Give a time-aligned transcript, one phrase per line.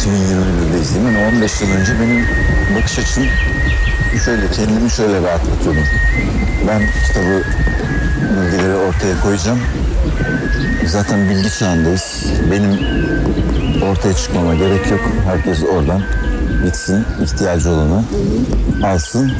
[0.00, 1.14] 2021'deyiz değil mi?
[1.14, 2.26] Yani 15 yıl önce benim
[2.76, 3.24] bakış açım
[4.24, 5.84] şöyle kendimi şöyle rahatlatıyordum.
[6.68, 7.42] Ben kitabı
[8.42, 9.58] bilgileri ortaya koyacağım.
[10.86, 12.24] Zaten bilgi çağındayız.
[12.50, 12.72] Benim
[13.82, 15.00] ortaya çıkmama gerek yok.
[15.24, 16.02] Herkes oradan
[16.64, 18.04] gitsin, ihtiyacı olanı
[18.84, 19.32] alsın.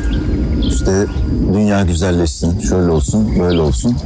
[0.63, 1.07] İşte
[1.55, 3.97] dünya güzelleşsin, şöyle olsun, böyle olsun.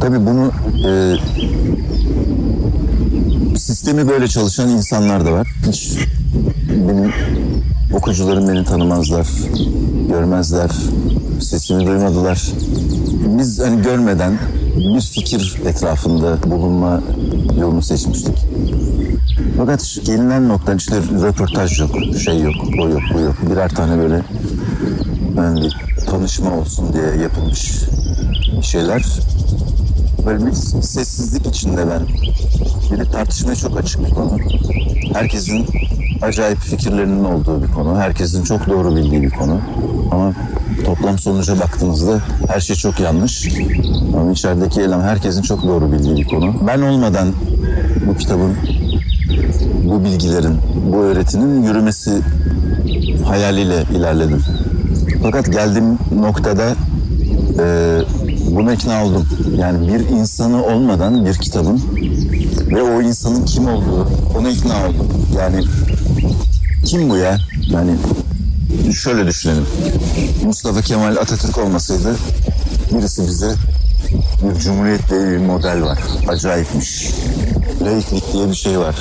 [0.00, 0.52] Tabii bunu
[0.86, 0.90] e,
[3.80, 5.48] sistemi böyle çalışan insanlar da var.
[5.68, 5.92] Hiç
[6.68, 7.12] benim
[7.92, 9.28] okuyucularım beni tanımazlar,
[10.08, 10.70] görmezler,
[11.40, 12.42] sesimi duymadılar.
[13.38, 14.38] Biz hani görmeden
[14.76, 17.00] bir fikir etrafında bulunma
[17.60, 18.34] yolunu seçmiştik.
[19.56, 21.90] Fakat gelinen nokta işte röportaj yok,
[22.24, 23.36] şey yok, o yok, bu yok.
[23.50, 24.22] Birer tane böyle
[25.36, 25.68] yani
[26.06, 27.72] tanışma olsun diye yapılmış
[28.62, 29.04] şeyler.
[30.26, 32.02] Böyle bir sessizlik içinde ben.
[32.90, 34.38] De tartışmaya çok açık bir konu.
[35.12, 35.66] Herkesin
[36.22, 37.98] acayip fikirlerinin olduğu bir konu.
[37.98, 39.60] Herkesin çok doğru bildiği bir konu.
[40.10, 40.32] Ama
[40.84, 43.48] toplam sonuca baktığımızda her şey çok yanlış.
[44.16, 46.54] Ama içerideki eylem herkesin çok doğru bildiği bir konu.
[46.66, 47.28] Ben olmadan
[48.06, 48.56] bu kitabın,
[49.84, 50.56] bu bilgilerin,
[50.92, 52.20] bu öğretinin yürümesi
[53.24, 54.42] hayaliyle ilerledim.
[55.22, 56.74] Fakat geldiğim noktada
[57.58, 57.98] e,
[58.50, 59.28] buna ikna oldum.
[59.58, 61.82] Yani bir insanı olmadan bir kitabın
[62.70, 65.26] ve o insanın kim olduğu ona ikna oldum.
[65.38, 65.64] Yani
[66.84, 67.38] kim bu ya?
[67.70, 67.96] Yani
[68.94, 69.66] şöyle düşünelim.
[70.44, 72.16] Mustafa Kemal Atatürk olmasaydı
[72.92, 73.54] birisi bize
[74.42, 75.98] bir cumhuriyet diye bir model var.
[76.28, 77.10] Acayipmiş.
[77.82, 78.96] Laiklik diye bir şey var.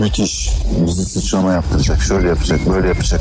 [0.00, 0.50] Müthiş.
[0.86, 3.20] Bizi sıçrama yaptıracak, şöyle yapacak, böyle yapacak.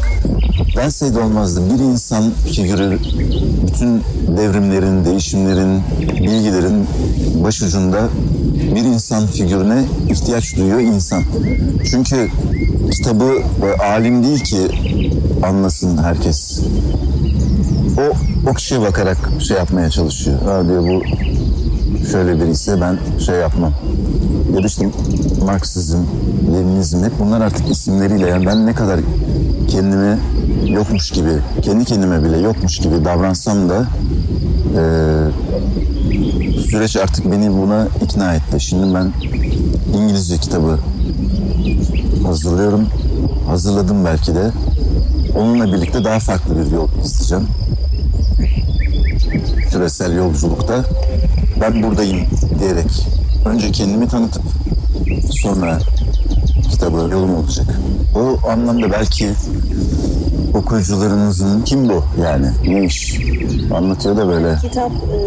[0.75, 1.61] Denseydi olmazdı.
[1.73, 2.99] Bir insan figürü
[3.67, 4.03] bütün
[4.37, 6.87] devrimlerin, değişimlerin, bilgilerin
[7.43, 8.09] başucunda
[8.75, 11.23] bir insan figürüne ihtiyaç duyuyor insan.
[11.91, 12.29] Çünkü
[12.91, 13.33] kitabı
[13.79, 14.57] alim değil ki
[15.43, 16.59] anlasın herkes.
[17.97, 18.13] O,
[18.49, 19.17] o kişiye bakarak
[19.47, 20.41] şey yapmaya çalışıyor.
[20.41, 21.03] Ha diyor bu
[22.11, 23.73] şöyle biri ise ben şey yapmam.
[24.55, 24.89] Ya da işte
[25.45, 25.97] Marksizm,
[26.53, 28.27] Leninizm hep bunlar artık isimleriyle.
[28.27, 28.99] Yani ben ne kadar
[29.67, 30.17] kendimi
[30.67, 33.85] yokmuş gibi, kendi kendime bile yokmuş gibi davransam da
[34.77, 34.81] e,
[36.69, 38.59] süreç artık beni buna ikna etti.
[38.59, 39.11] Şimdi ben
[39.97, 40.79] İngilizce kitabı
[42.25, 42.87] hazırlıyorum.
[43.47, 44.51] Hazırladım belki de.
[45.37, 47.47] Onunla birlikte daha farklı bir yol izleyeceğim.
[49.71, 50.85] Küresel yolculukta
[51.61, 52.19] ben buradayım
[52.59, 53.07] diyerek
[53.45, 54.43] önce kendimi tanıtıp
[55.31, 55.79] sonra
[56.71, 57.65] kitabı yolum olacak.
[58.15, 59.29] O anlamda belki
[60.53, 63.19] okuyucularınızın kim bu yani ne iş
[63.75, 65.17] anlatıyor da böyle Kitap e,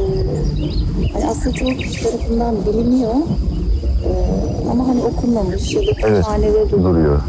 [1.13, 3.15] hani aslında çoğu kişi tarafından biliniyor.
[4.05, 4.11] E,
[4.71, 6.25] ama hani okunmamış ya da evet
[6.73, 6.85] duruyor.
[6.85, 7.21] duruyor.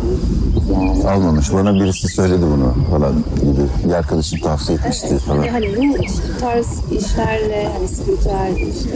[1.07, 1.53] Almamış.
[1.53, 3.87] Bana birisi söyledi bunu falan gibi.
[3.87, 5.37] Bir arkadaşım tavsiye etmişti falan.
[5.37, 8.89] Hani, hani bu tarz işlerle hani spiritüel işte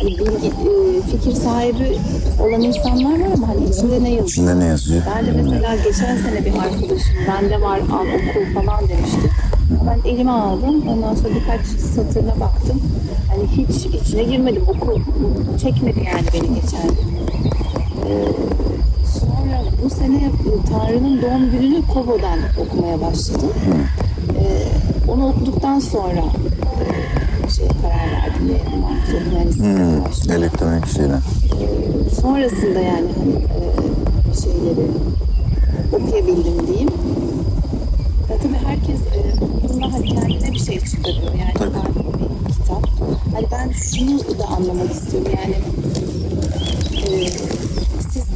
[0.00, 1.98] hani bilgi, e, fikir sahibi
[2.40, 4.28] olan insanlar var ama hani içinde ne yazıyor?
[4.28, 5.02] İçinde ne yazıyor?
[5.16, 9.30] Ben de mesela geçen sene bir arkadaşım bende var al oku falan demişti.
[9.86, 10.88] Ben elime aldım.
[10.88, 12.82] Ondan sonra birkaç satırına baktım.
[13.28, 14.62] Hani hiç içine girmedim.
[14.68, 15.00] Oku
[15.62, 16.88] çekmedi yani beni geçen.
[18.08, 18.28] Ee,
[19.20, 20.30] sonra bu sene e,
[20.70, 23.50] Tanrı'nın doğum gününü Kobo'dan okumaya başladım.
[24.38, 24.66] Ee,
[25.10, 26.24] onu okuduktan sonra
[27.46, 28.48] e, şeye karar verdim.
[28.48, 28.60] ve
[29.34, 31.20] Aurelius'e başladım Elektronik şeyler.
[32.22, 33.60] sonrasında yani hani e,
[34.42, 34.86] şeyleri
[35.92, 36.88] okuyabildim diyeyim.
[38.30, 41.22] Ya tabii herkes e, okuduğunda hani kendine bir şey çıkarıyor.
[41.40, 41.70] Yani Tabii.
[41.74, 42.86] ben bir kitap.
[43.34, 45.54] Hani ben şunu da anlamak istiyorum yani
[47.06, 47.28] e,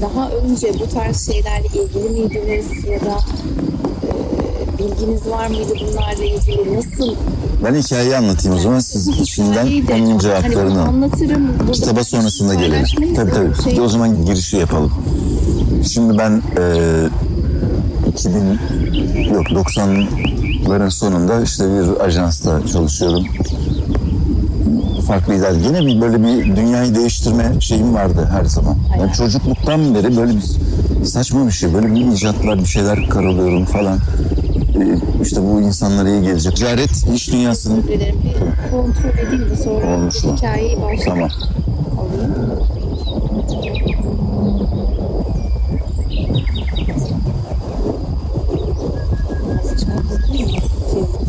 [0.00, 3.18] daha önce bu tarz şeylerle ilgili miydiniz ya da
[4.06, 6.76] e, bilginiz var mıydı bunlarla ilgili?
[6.76, 7.14] Nasıl?
[7.64, 8.78] Ben hikayeyi anlatayım o zaman.
[8.78, 9.08] Siz
[9.54, 10.86] de- onun Hani cevaplarını alın.
[10.88, 11.48] anlatırım.
[11.72, 13.14] Kitaba sonrasında gelelim.
[13.14, 13.62] Tabii tabii.
[13.64, 14.92] şey- O zaman girişi yapalım.
[15.92, 16.64] Şimdi ben e,
[18.08, 18.40] 2000
[19.34, 23.24] yok 90'ların sonunda işte bir ajansta çalışıyorum.
[25.00, 25.52] Farklı iler.
[25.52, 28.76] Gene bir böyle bir dünyayı değiştirme şeyim vardı her zaman.
[28.90, 29.12] Yani Aynen.
[29.12, 30.44] çocukluktan beri böyle bir
[31.04, 31.74] saçma bir şey.
[31.74, 33.98] Böyle bir icatlar bir şeyler karalıyorum falan.
[34.80, 34.82] E,
[35.22, 36.56] işte bu insanlara iyi gelecek.
[36.56, 37.82] Ticaret iş dünyasının
[38.70, 41.04] kontrol edeyim de sonra Olmuş hikayeyi başlayayım.
[41.04, 41.30] Tamam.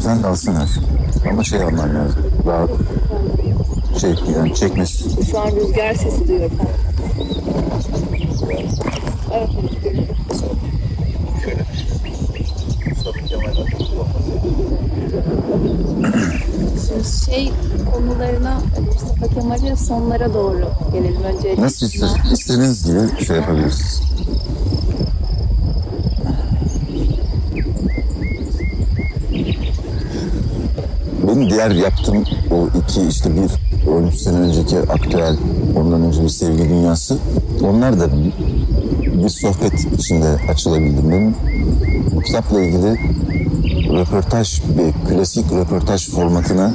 [0.03, 0.65] Sen de alsana.
[1.29, 2.23] Ama şey alman lazım.
[2.47, 2.67] Daha
[3.99, 5.25] şey yani çekmesi.
[5.31, 6.57] Şu an rüzgar sesi duyuyorum.
[9.33, 9.49] Evet.
[11.43, 11.65] Şöyle
[17.25, 17.51] şey
[17.93, 21.23] konularına Mustafa Kemal'i sonlara doğru gelelim.
[21.23, 24.01] Önce Nasıl ister, istediğiniz gibi şey yapabiliriz.
[31.27, 35.37] Benim diğer yaptığım o iki işte bir 13 sene önceki aktüel,
[35.75, 37.17] ondan önce bir sevgi dünyası.
[37.63, 38.07] Onlar da
[39.23, 41.11] bir sohbet içinde açılabildim.
[41.11, 41.35] Benim
[42.15, 42.99] bu kitapla ilgili
[43.93, 46.73] röportaj, bir klasik röportaj formatına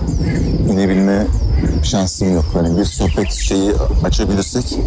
[0.73, 1.27] inebilme
[1.83, 2.45] şansım yok.
[2.53, 3.73] Hani bir sohbet şeyi
[4.05, 4.79] açabilirsek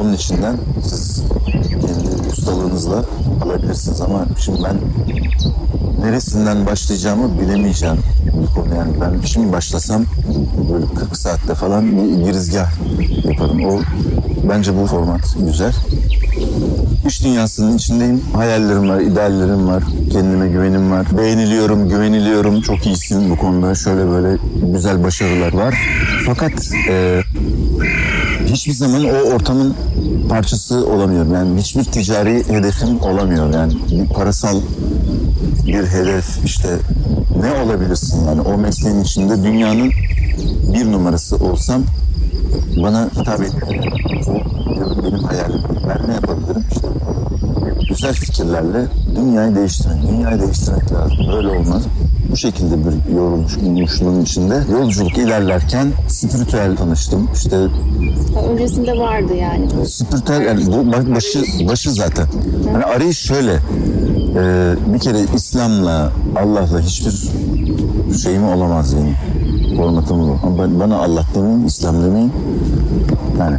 [0.00, 1.22] onun içinden siz
[1.70, 3.04] kendi ustalığınızla
[3.42, 4.76] alabilirsiniz ama şimdi ben
[6.06, 10.04] neresinden başlayacağımı bilemeyeceğim bir konu yani ben şimdi başlasam
[10.72, 12.70] böyle 40 saatte falan bir girizgah
[13.24, 13.64] yaparım.
[13.64, 13.80] O
[14.48, 15.72] bence bu format güzel.
[17.06, 18.22] İş dünyasının içindeyim.
[18.34, 19.82] Hayallerim var, ideallerim var.
[20.12, 21.06] Kendime güvenim var.
[21.18, 22.60] Beğeniliyorum, güveniliyorum.
[22.60, 23.74] Çok iyisin bu konuda.
[23.74, 24.38] Şöyle böyle
[24.72, 25.74] güzel başarılar var.
[26.26, 26.52] Fakat
[26.90, 27.22] e,
[28.46, 29.74] hiçbir zaman o ortamın
[30.28, 31.34] parçası olamıyorum.
[31.34, 33.54] Yani hiçbir ticari hedefim olamıyor.
[33.54, 34.60] Yani bir parasal
[35.66, 36.68] bir hedef işte
[37.40, 39.90] ne olabilirsin yani o mesleğin içinde dünyanın
[40.74, 41.82] bir numarası olsam
[42.82, 43.82] bana hitap etmiyor.
[44.74, 45.62] Diyorum benim hayalim.
[45.88, 46.88] Ben ne yapabilirim işte
[47.88, 48.86] güzel fikirlerle
[49.16, 50.02] dünyayı değiştirmek.
[50.10, 51.16] Dünyayı değiştirmek lazım.
[51.32, 51.82] Böyle olmaz.
[52.30, 57.28] Bu şekilde bir yorulmuşluğun içinde yolculuk ilerlerken spiritüel tanıştım.
[57.34, 57.56] İşte
[58.50, 59.86] öncesinde vardı yani.
[59.86, 62.26] spiritüel yani bu ba- başı başı zaten.
[62.72, 63.52] Hani arayış şöyle.
[63.52, 67.30] e, bir kere İslam'la Allah'la hiçbir
[68.22, 69.16] şeyim olamaz benim.
[69.76, 70.38] Formatım bu.
[70.46, 72.32] Ama ben- bana Allah demeyin, İslam demeyin.
[73.38, 73.56] Yani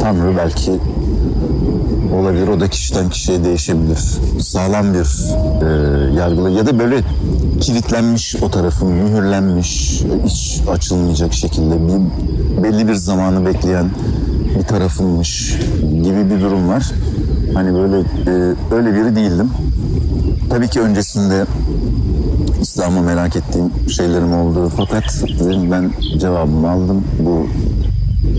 [0.00, 0.72] Tanrı belki
[2.40, 2.56] olabilir.
[2.56, 3.98] O da kişiden kişiye değişebilir.
[4.40, 7.00] Sağlam bir e, yargılı ya da böyle
[7.60, 13.90] kilitlenmiş o tarafın, mühürlenmiş, hiç açılmayacak şekilde bir belli bir zamanı bekleyen
[14.58, 15.56] bir tarafınmış
[16.02, 16.90] gibi bir durum var.
[17.54, 19.50] Hani böyle e, öyle biri değildim.
[20.50, 21.46] Tabii ki öncesinde
[22.60, 24.72] İslam'ı merak ettiğim şeylerim oldu.
[24.76, 25.24] Fakat
[25.70, 27.04] ben cevabımı aldım.
[27.18, 27.46] Bu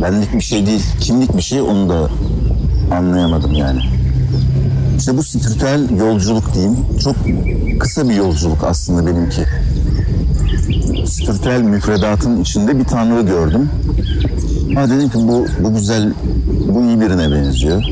[0.01, 2.09] benlik bir şey değil, kimlik bir şey onu da
[2.91, 3.79] anlayamadım yani.
[4.97, 6.75] İşte bu spiritüel yolculuk diyeyim.
[7.03, 7.15] Çok
[7.79, 9.41] kısa bir yolculuk aslında benimki.
[11.05, 13.69] Spiritüel müfredatın içinde bir tanrı gördüm.
[14.75, 16.13] Ha dedim ki bu, bu güzel,
[16.73, 17.83] bu iyi birine benziyor.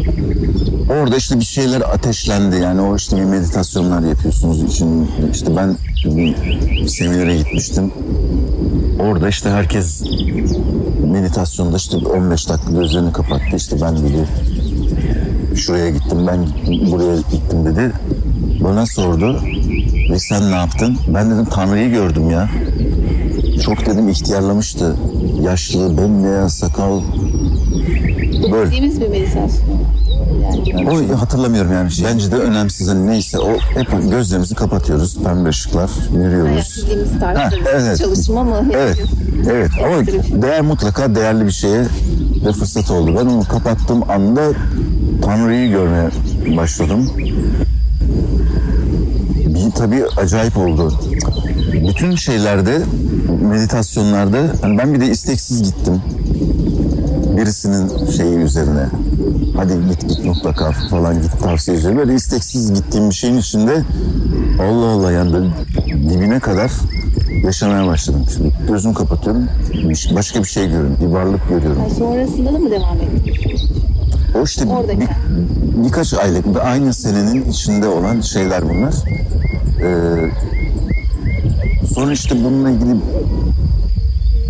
[0.90, 2.56] Orada işte bir şeyler ateşlendi.
[2.56, 5.12] Yani o işte bir meditasyonlar yapıyorsunuz için.
[5.34, 7.92] işte ben bir seminere gitmiştim.
[9.00, 10.04] Orada işte herkes
[11.12, 13.56] meditasyonda işte 15 dakika gözlerini kapattı.
[13.56, 14.28] İşte ben dedi
[15.59, 16.47] şuraya gittim, ben
[16.91, 17.91] buraya gittim dedi.
[18.63, 19.41] Bana sordu
[20.11, 20.97] ve sen ne yaptın?
[21.07, 22.50] Ben dedim Tanrı'yı gördüm ya.
[23.63, 24.95] Çok dedim ihtiyarlamıştı.
[25.41, 27.01] Yaşlı, bembeyaz, sakal.
[28.51, 28.65] Böyle.
[28.65, 29.79] Bildiğimiz bir meditasyon.
[30.75, 31.89] Yani O hatırlamıyorum yani.
[32.03, 32.88] Bence de önemsiz.
[32.88, 35.17] Hani neyse o hep gözlerimizi kapatıyoruz.
[35.23, 36.77] Pembe ışıklar, yürüyoruz.
[36.77, 37.97] bildiğimiz Ha, tarzda bir evet.
[37.97, 38.66] çalışma mı?
[38.73, 38.97] Evet,
[39.51, 40.42] evet ama şey.
[40.42, 41.83] değer mutlaka değerli bir şeye
[42.45, 43.16] de fırsat oldu.
[43.19, 44.42] Ben onu kapattığım anda
[45.30, 46.09] Tanrı'yı görmeye
[46.57, 47.09] başladım.
[49.48, 50.94] Bir tabii acayip oldu.
[51.90, 52.80] Bütün şeylerde,
[53.42, 56.02] meditasyonlarda, hani ben bir de isteksiz gittim.
[57.38, 58.86] Birisinin şeyi üzerine.
[59.57, 61.98] Hadi git git mutlaka falan git tavsiye ediyorum.
[61.98, 63.83] Böyle isteksiz gittiğim bir şeyin içinde
[64.62, 65.50] Allah Allah yani
[66.09, 66.71] dibine kadar
[67.44, 68.26] yaşamaya başladım.
[68.36, 69.44] Şimdi gözümü kapatıyorum.
[69.74, 70.98] bir- Başka bir şey görüyorum.
[71.02, 71.80] Bir varlık görüyorum.
[71.81, 73.33] Yani sonrasında da mı devam etti?
[74.36, 75.00] O işte Oradaki.
[75.00, 78.94] bir- birkaç aylık aynı senenin içinde olan şeyler bunlar.
[79.81, 80.31] Ee,
[81.95, 82.95] sonra işte bununla ilgili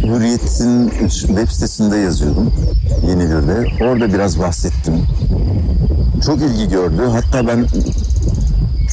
[0.04, 2.52] Hürriyet'in web sitesinde yazıyordum.
[3.08, 3.84] Yeni Bir'de.
[3.84, 4.94] Orada biraz bahsettim.
[6.26, 7.02] Çok ilgi gördü.
[7.12, 7.66] Hatta ben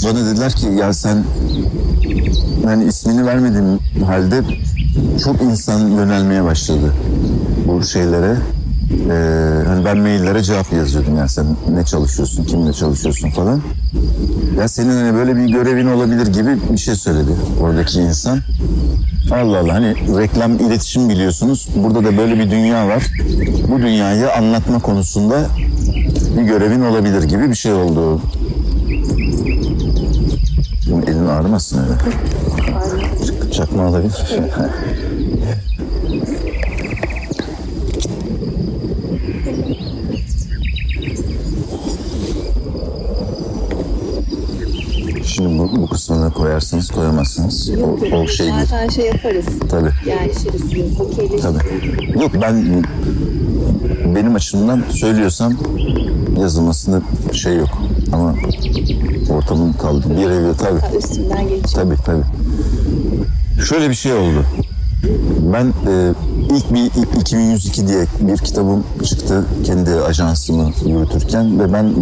[0.04, 1.24] bana dediler ki ya sen
[2.64, 4.42] yani ismini vermediğim halde
[5.24, 6.92] çok insan yönelmeye başladı
[7.68, 8.36] bu şeylere.
[8.90, 13.60] Ee, hani ben maillere cevap yazıyordum yani sen ne çalışıyorsun, kimle çalışıyorsun falan.
[14.58, 18.38] Ya senin hani böyle bir görevin olabilir gibi bir şey söyledi oradaki insan.
[19.32, 21.68] Allah Allah hani reklam iletişim biliyorsunuz.
[21.76, 23.02] Burada da böyle bir dünya var.
[23.68, 25.46] Bu dünyayı anlatma konusunda
[26.36, 28.20] bir görevin olabilir gibi bir şey oldu.
[30.90, 31.92] Bunun elin ağrımasın öyle.
[33.52, 34.40] Çakma alabilir.
[45.44, 47.68] Bu kısmını koyarsınız koyamazsınız.
[47.68, 48.58] Yok, O, o şey değil.
[48.60, 49.46] zaten şey yaparız.
[49.70, 49.90] Tabii.
[50.08, 51.42] Yerleşiriz, okeyleşiriz.
[51.42, 52.20] Tabii.
[52.22, 52.84] Yok ben
[54.14, 55.54] benim açımdan söylüyorsam
[56.40, 57.02] yazılmasında
[57.32, 57.68] şey yok.
[58.12, 58.34] Ama
[59.30, 60.04] ortamın kaldı.
[60.10, 60.80] Bir evde tabii.
[60.80, 61.84] Ha, Üstünden geçiyor.
[61.84, 62.24] Tabii tabii.
[63.64, 64.44] Şöyle bir şey oldu.
[65.52, 66.12] Ben e,
[66.50, 71.94] ilk bir ilk 2102 diye bir kitabım çıktı kendi ajansımı yürütürken ve ben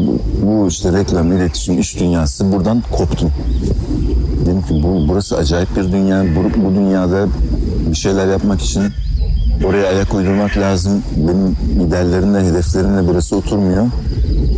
[0.43, 3.31] bu işte reklam, iletişim, iş dünyası buradan koptum.
[4.47, 6.25] Dedim ki bu burası acayip bir dünya.
[6.37, 7.27] Bu, bu dünyada
[7.91, 8.83] bir şeyler yapmak için
[9.65, 11.03] oraya ayak uydurmak lazım.
[11.17, 13.87] Benim ideallerimle, hedeflerimle burası oturmuyor.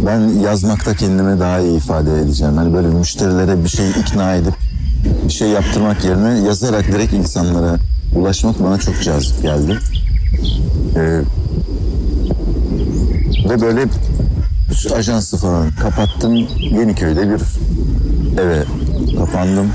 [0.06, 2.56] Ben yazmakta kendimi daha iyi ifade edeceğim.
[2.56, 4.54] Hani böyle müşterilere bir şey ikna edip
[5.24, 7.76] bir şey yaptırmak yerine yazarak direkt insanlara
[8.16, 9.78] ulaşmak bana çok cazip geldi.
[10.96, 11.20] Ee,
[13.48, 13.84] ve böyle
[14.74, 16.34] şu ajansı falan kapattım.
[16.58, 17.40] Yeniköy'de bir
[18.42, 18.64] eve
[19.18, 19.66] kapandım.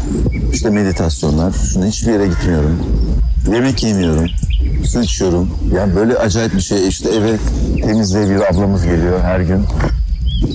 [0.54, 1.54] İşte meditasyonlar.
[1.74, 2.80] Şuna hiçbir yere gitmiyorum.
[3.54, 4.26] Yemek yemiyorum.
[4.86, 5.50] Su içiyorum.
[5.76, 6.88] Yani böyle acayip bir şey.
[6.88, 7.38] İşte eve
[7.82, 9.66] temizliğe bir ablamız geliyor her gün.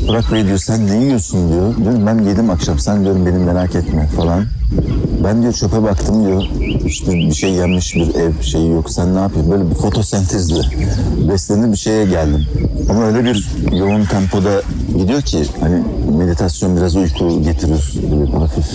[0.09, 1.77] Burak Bey diyor sen ne yiyorsun diyor.
[1.77, 4.45] Diyorum ben yedim akşam sen diyorum beni merak etme falan.
[5.27, 6.43] Ben diyor çöpe baktım diyor.
[6.87, 8.91] İşte bir şey yenmiş bir ev şeyi yok.
[8.91, 9.53] Sen ne yapıyorsun?
[9.53, 10.61] Böyle bir fotosentezle
[11.29, 12.47] beslenir bir şeye geldim.
[12.91, 14.63] Ama öyle bir yoğun tempoda
[14.99, 15.83] gidiyor ki hani
[16.19, 17.95] meditasyon biraz uyku getirir.
[18.13, 18.67] Böyle hafif.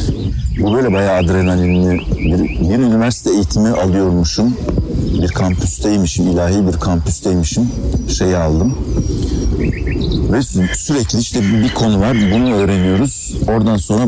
[0.60, 2.00] Bu böyle bayağı adrenalinli.
[2.18, 4.58] Bir, bir üniversite eğitimi alıyormuşum.
[5.22, 7.70] Bir kampüsteymişim, ilahi bir kampüsteymişim.
[8.18, 8.78] Şeyi aldım.
[10.32, 13.36] Ve sü- sürekli işte bir konu var bunu öğreniyoruz.
[13.48, 14.08] Oradan sonra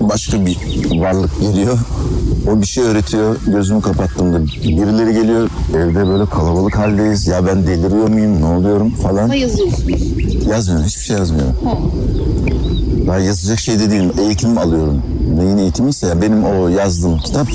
[0.00, 0.58] başka bir
[1.00, 1.78] varlık geliyor.
[2.52, 3.36] O bir şey öğretiyor.
[3.46, 5.50] Gözümü kapattığımda birileri geliyor.
[5.76, 7.26] Evde böyle kalabalık haldeyiz.
[7.26, 8.40] Ya ben deliriyor muyum?
[8.40, 9.28] Ne oluyorum falan.
[9.28, 9.84] Ha yazıyorsunuz.
[10.50, 10.86] Yazmıyorum.
[10.86, 11.54] Hiçbir şey yazmıyorum.
[11.64, 11.78] Ha.
[13.06, 14.12] Daha yazacak şey de değilim.
[14.20, 15.02] Eğitim alıyorum.
[15.36, 17.46] Neyin eğitimiyse ya benim o yazdığım kitap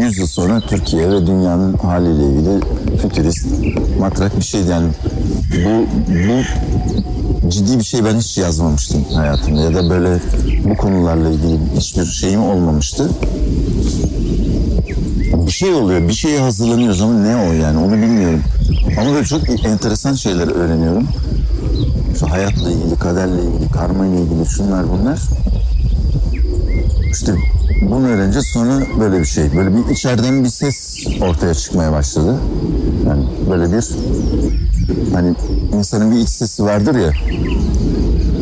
[0.00, 2.60] 100 yıl sonra Türkiye ve dünyanın haliyle ilgili
[2.98, 3.46] fütürist,
[4.00, 4.70] matrak bir şeydi.
[4.70, 4.86] Yani
[5.52, 6.42] bu, bu
[7.50, 10.20] ciddi bir şey ben hiç yazmamıştım hayatımda ya da böyle
[10.64, 13.10] bu konularla ilgili hiçbir şeyim olmamıştı.
[15.46, 18.42] Bir şey oluyor, bir şeye hazırlanıyoruz ama ne o yani onu bilmiyorum.
[18.98, 21.08] Ama böyle çok enteresan şeyler öğreniyorum.
[22.18, 25.20] Şu hayatla ilgili, kaderle ilgili, karma ile ilgili şunlar bunlar.
[27.12, 27.34] İşte
[27.90, 32.36] bunu öğrenince sonra böyle bir şey, böyle bir içeriden bir ses ortaya çıkmaya başladı.
[33.08, 33.88] Yani böyle bir
[35.14, 35.34] hani
[35.78, 37.10] insanın bir iç sesi vardır ya.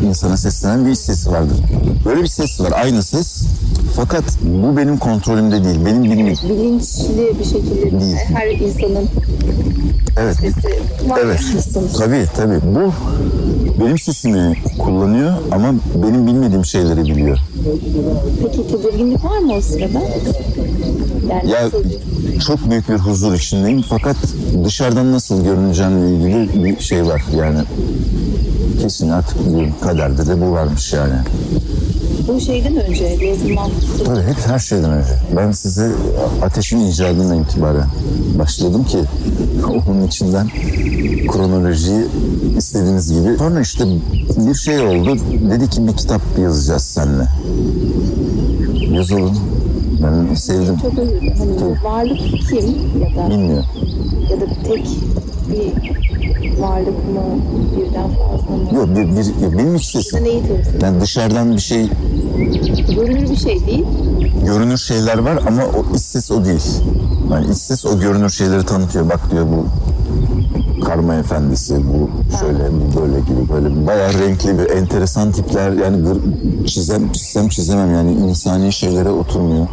[0.07, 1.57] insana seslenen bir iç sesi vardır.
[2.05, 3.43] Böyle bir ses var, aynı ses.
[3.95, 6.33] Fakat bu benim kontrolümde değil, benim bilmem.
[6.49, 8.15] Bilinçli bir şekilde Değil.
[8.33, 9.07] her insanın
[10.19, 10.35] Evet.
[10.35, 10.67] sesi.
[11.23, 11.39] Evet.
[11.97, 12.59] Tabii tabii.
[12.75, 12.93] Bu
[13.85, 17.37] benim sesimi kullanıyor ama benim bilmediğim şeyleri biliyor.
[18.41, 19.99] Peki tedirginlik var mı o sırada?
[21.29, 21.83] Yani Ya nasıl?
[22.47, 24.15] çok büyük bir huzur içindeyim fakat
[24.65, 27.59] dışarıdan nasıl görüneceğimle ilgili bir şey var yani.
[28.81, 31.13] Kesin artık bu kaderde de bu varmış yani.
[32.27, 33.71] bu şeyden önce yazılmam.
[34.05, 35.09] Tabii hep her şeyden önce.
[35.37, 35.91] Ben size
[36.41, 37.87] ateşin icadından itibaren
[38.39, 38.97] başladım ki
[39.67, 40.47] onun içinden
[41.27, 42.05] kronolojiyi
[42.57, 43.37] istediğiniz gibi.
[43.37, 43.83] Sonra işte
[44.37, 45.17] bir şey oldu.
[45.51, 47.27] Dedi ki bir kitap yazacağız seninle.
[48.95, 49.37] Yazalım.
[50.03, 50.77] Ben sevdim.
[50.81, 51.37] Çok özür dilerim.
[51.39, 52.17] Hani bu varlık
[52.49, 53.65] kim ya da Bilmiyorum.
[54.29, 54.87] ya da tek
[55.51, 55.73] bir
[56.61, 57.21] varlık mı
[57.77, 58.75] birden fazla mı?
[58.77, 59.17] Yok bir,
[59.51, 60.23] bir, benim sesim.
[60.23, 60.81] neyi temsil?
[60.81, 61.89] Yani dışarıdan bir şey
[62.95, 63.85] Görünür bir şey değil.
[64.45, 66.61] görünür şeyler var ama o iç ses o değil.
[67.31, 69.09] Yani iç ses o görünür şeyleri tanıtıyor.
[69.09, 69.65] Bak diyor bu
[70.85, 72.09] karma efendisi, bu
[72.39, 76.07] şöyle, bu böyle gibi böyle bayağı renkli bir enteresan tipler yani
[76.67, 79.67] çizem, çizsem çizemem yani insani şeylere oturmuyor.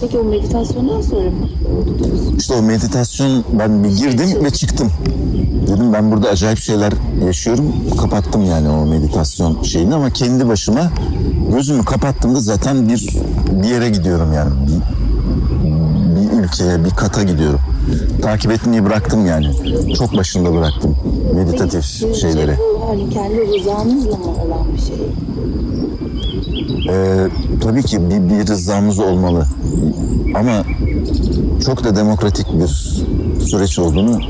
[0.00, 1.48] Peki o meditasyondan sonra mı?
[2.38, 4.90] İşte o meditasyon ben bir girdim ve çıktım.
[5.66, 6.92] Dedim ben burada acayip şeyler
[7.26, 7.64] yaşıyorum.
[8.00, 10.90] Kapattım yani o meditasyon şeyini ama kendi başıma
[11.54, 13.08] gözümü kapattığımda zaten bir
[13.62, 14.50] bir yere gidiyorum yani.
[16.42, 17.60] Bir, bir kata gidiyorum.
[18.22, 19.50] Takip etmeyi bıraktım yani.
[19.94, 20.96] Çok başında bıraktım
[21.34, 22.58] meditatif Sizce şeyleri.
[22.58, 24.96] Bu hani kendi rızanızla mı olan bir şey?
[26.90, 27.28] Ee,
[27.62, 29.46] tabii ki bir, bir rızamız olmalı.
[30.34, 30.64] Ama
[31.66, 32.66] çok da demokratik bir
[33.44, 34.20] süreç olduğunu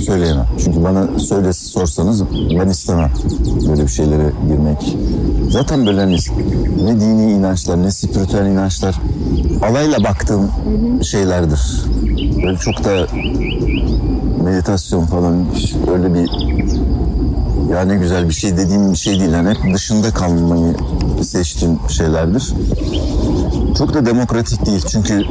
[0.00, 0.46] söyleyemem.
[0.64, 2.22] Çünkü bana söyle sorsanız
[2.60, 3.10] ben istemem
[3.68, 4.96] böyle bir şeylere girmek.
[5.50, 6.16] Zaten böyle hani
[6.84, 9.00] ne dini inançlar ne spiritüel inançlar
[9.62, 10.50] alayla baktığım
[11.02, 11.60] şeylerdir.
[12.44, 13.06] Böyle çok da
[14.44, 15.46] meditasyon falan
[15.94, 16.30] öyle bir
[17.72, 19.32] ya ne güzel bir şey dediğim bir şey değil.
[19.32, 20.74] Yani hep dışında kalmayı
[21.22, 22.54] seçtiğim şeylerdir.
[23.78, 24.84] Çok da demokratik değil.
[24.90, 25.24] Çünkü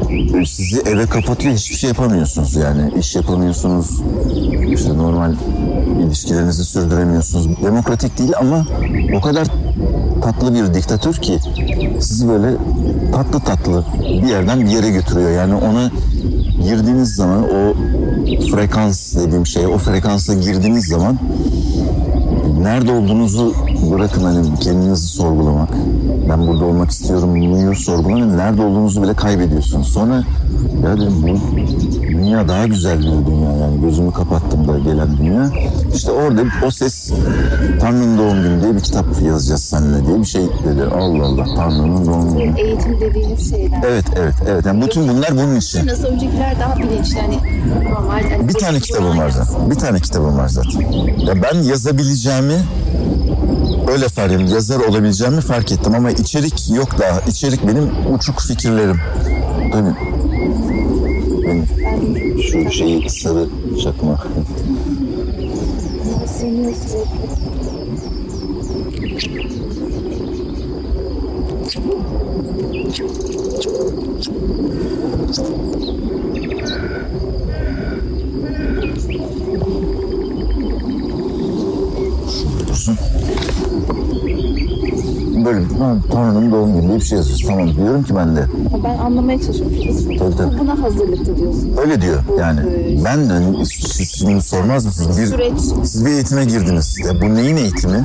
[0.45, 2.91] sizi eve kapatıyor hiçbir şey yapamıyorsunuz yani.
[2.99, 4.01] iş yapamıyorsunuz.
[4.73, 5.33] işte normal
[6.05, 7.47] ilişkilerinizi sürdüremiyorsunuz.
[7.63, 8.65] Demokratik değil ama
[9.17, 9.47] o kadar
[10.23, 11.39] tatlı bir diktatör ki
[11.99, 12.57] sizi böyle
[13.13, 15.31] tatlı tatlı bir yerden bir yere götürüyor.
[15.31, 15.91] Yani ona
[16.63, 17.73] girdiğiniz zaman o
[18.51, 21.19] frekans dediğim şey o frekansa girdiğiniz zaman
[22.61, 23.53] nerede olduğunuzu
[23.91, 25.69] bırakın hani kendinizi sorgulamak.
[26.29, 28.37] Ben burada olmak istiyorum bunu sorgulamayın.
[28.37, 29.87] Nerede olduğunuzu bile kaybediyorsunuz.
[29.87, 30.23] Sonra
[30.83, 31.37] ya dedim bu
[32.01, 35.51] dünya daha güzel bir dünya yani gözümü kapattım da gelen dünya.
[35.93, 37.11] İşte orada o ses
[37.81, 40.83] Tanrı'nın doğum günü diye bir kitap yazacağız seninle diye bir şey dedi.
[40.83, 42.59] Allah Allah Tanrı'nın doğum günü.
[42.59, 43.81] Eğitim dediğiniz şeyler.
[43.87, 44.65] Evet evet evet.
[44.65, 45.87] Yani bütün bunlar bunun için.
[45.87, 47.37] Nasıl öncekiler daha bilinçli hani
[47.89, 48.23] normal.
[48.31, 49.69] Hani Bir tane kitabım var zaten.
[49.69, 50.81] Bir tane kitabım var zaten.
[51.17, 52.57] Ya ben yazabileceğimi
[53.87, 57.19] öyle fark yazar olabileceğimi fark ettim ama içerik yok daha.
[57.19, 58.97] İçerik benim uçuk fikirlerim.
[59.71, 59.95] Tabii.
[61.43, 61.67] Benim
[62.41, 63.47] şu şeyi sarı
[63.83, 64.23] çakma.
[66.39, 67.39] Sönüyor sürekli.
[85.53, 85.65] Böyle
[86.11, 87.45] Tanrı'nın doğum günü diye bir şey yazıyoruz.
[87.47, 88.45] Tamam diyorum ki ben de.
[88.83, 89.75] Ben anlamaya çalışıyorum.
[90.19, 90.55] Tabii, tabii.
[90.55, 91.77] bu- buna hazırlıklı diyorsunuz.
[91.77, 92.59] Öyle diyor yani.
[93.05, 95.19] Ben de hani siz şimdi sormaz mısınız?
[95.21, 95.59] Bir, Süreç.
[95.83, 96.97] siz bir eğitime girdiniz.
[97.05, 98.03] Ya bu neyin eğitimi?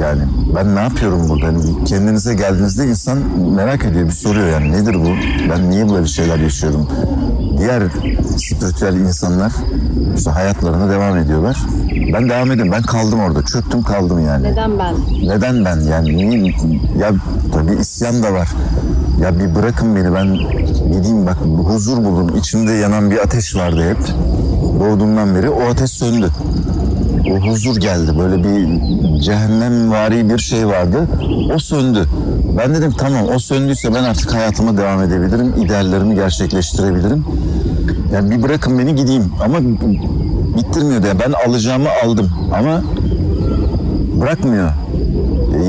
[0.00, 0.22] Yani
[0.56, 1.46] ben ne yapıyorum burada?
[1.46, 3.18] Hani kendinize geldiğinizde insan
[3.56, 5.08] merak ediyor, bir soruyor yani nedir bu?
[5.50, 6.88] Ben niye böyle şeyler yaşıyorum?
[7.58, 7.82] Diğer
[8.36, 9.52] spiritüel insanlar
[10.16, 11.56] işte hayatlarına devam ediyorlar.
[12.12, 12.72] Ben devam ediyorum.
[12.72, 13.42] Ben kaldım orada.
[13.44, 14.42] Çöktüm kaldım yani.
[14.44, 14.94] Neden ben?
[15.28, 16.47] Neden ben yani niye
[17.00, 17.12] ya
[17.52, 18.48] tabii isyan da var.
[19.22, 20.26] Ya bir bırakın beni ben
[20.92, 22.36] gideyim bak huzur buldum.
[22.36, 23.98] İçimde yanan bir ateş vardı hep.
[24.80, 26.30] Doğduğumdan beri o ateş söndü.
[27.30, 28.18] O huzur geldi.
[28.18, 28.80] Böyle bir
[29.20, 31.08] cehennemvari bir şey vardı.
[31.54, 32.04] O söndü.
[32.58, 35.54] Ben dedim tamam o söndüyse ben artık hayatıma devam edebilirim.
[35.64, 37.24] İdeallerimi gerçekleştirebilirim.
[38.12, 39.32] Yani bir bırakın beni gideyim.
[39.44, 39.58] Ama
[40.56, 41.06] bittirmiyordu.
[41.06, 42.30] Yani ben alacağımı aldım.
[42.58, 42.82] Ama
[44.20, 44.70] bırakmıyor.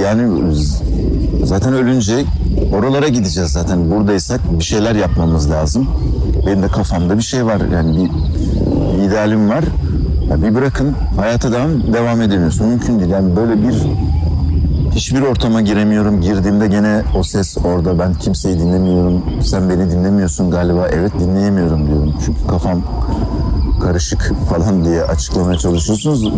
[0.02, 0.56] Yani
[1.44, 2.26] zaten ölünce
[2.74, 3.92] oralara gideceğiz zaten.
[3.92, 5.88] Buradaysak bir şeyler yapmamız lazım.
[6.48, 7.62] Benim de kafamda bir şey var.
[7.74, 8.10] Yani bir,
[8.98, 9.64] bir idealim var.
[10.30, 12.68] Ya bir bırakın hayata devam, devam edemiyorsun.
[12.68, 13.12] Mümkün değil.
[13.12, 13.76] Yani böyle bir
[14.96, 16.22] hiçbir ortama giremiyorum.
[16.22, 18.00] Girdiğimde gene o ses orada.
[18.00, 19.24] Ben kimseyi dinlemiyorum.
[19.44, 20.88] Sen beni dinlemiyorsun galiba.
[20.94, 22.14] Evet dinleyemiyorum diyorum.
[22.26, 22.82] Çünkü kafam
[23.80, 26.34] karışık falan diye açıklamaya çalışıyorsunuz.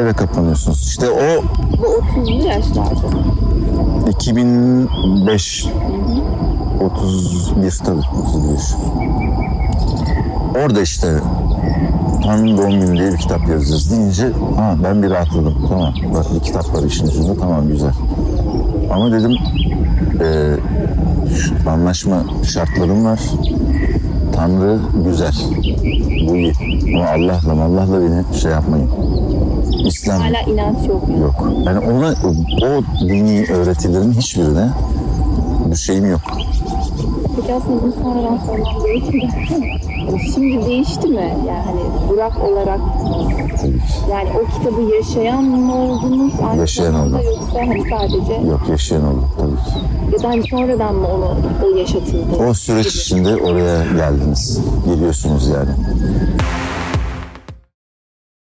[0.00, 0.82] Eve kapanıyorsunuz.
[0.88, 1.42] İşte o
[1.78, 3.06] Bu 30'lu yaşlarda.
[4.10, 5.66] 2005
[6.80, 8.76] 31 tabii 31.
[10.64, 11.18] Orada işte
[12.24, 15.66] Tanrı'nın doğum günü diye bir kitap yazacağız deyince ha ben bir rahatladım.
[15.68, 17.92] Tamam bak bir kitap var işin içinde tamam güzel.
[18.90, 19.36] Ama dedim
[20.20, 20.56] e,
[21.68, 23.20] anlaşma şartlarım var.
[24.36, 25.32] Tanrı güzel.
[26.28, 26.52] Bu iyi.
[26.96, 28.90] Ama Allah'la Allah'la beni şey yapmayın.
[29.86, 31.48] İslam Hala inanç yok yok.
[31.66, 32.14] Yani ona
[32.66, 34.68] o dini öğretilerin hiçbirine
[35.70, 36.20] bir şeyim yok.
[37.36, 39.28] Peki aslında bunu sonradan sormam gerekir mi?
[39.50, 41.36] Yani Şimdi değişti mi?
[41.48, 42.80] Yani hani Burak olarak
[43.60, 43.82] Tabii ki.
[44.10, 46.32] yani o kitabı yaşayan mı oldunuz?
[46.50, 47.20] Aynı Yaşayan oldum.
[47.24, 49.86] Yoksa hani sadece Yok yaşayan oldu tabii ki.
[50.12, 52.36] Ya da hani sonradan mı onu o yaşatıldı?
[52.48, 54.60] O süreç içinde oraya geldiniz.
[54.86, 55.70] Geliyorsunuz yani.